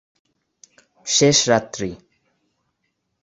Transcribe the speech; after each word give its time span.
শেষ 1.07 1.37
রাত্রি- 1.49 1.99